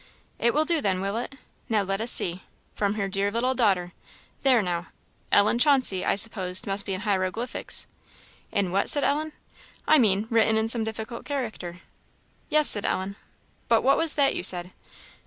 "It 0.39 0.55
will 0.55 0.65
do, 0.65 0.81
then, 0.81 0.99
will 0.99 1.15
it? 1.15 1.35
Now 1.69 1.83
let 1.83 2.01
us 2.01 2.09
see 2.09 2.41
'From 2.73 2.95
her 2.95 3.07
dear 3.07 3.29
little 3.29 3.53
daughter' 3.53 3.93
there; 4.41 4.63
now, 4.63 4.87
'Ellen 5.31 5.59
Chauncey,' 5.59 6.03
I 6.03 6.15
suppose, 6.15 6.65
must 6.65 6.87
be 6.87 6.95
in 6.95 7.01
hieroglyphics." 7.01 7.85
"In 8.51 8.71
what?" 8.71 8.89
said 8.89 9.03
Ellen. 9.03 9.33
"I 9.87 9.99
mean, 9.99 10.25
written 10.31 10.57
in 10.57 10.67
some 10.67 10.83
difficult 10.83 11.23
character." 11.25 11.81
"Yes," 12.49 12.67
said 12.67 12.83
Ellen. 12.83 13.15
"But 13.67 13.83
what 13.83 13.95
was 13.97 14.15
that 14.15 14.33
you 14.35 14.41
said?" 14.41 14.71